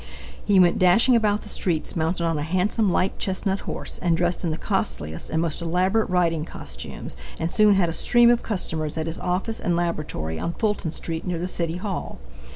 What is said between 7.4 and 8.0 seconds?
soon had a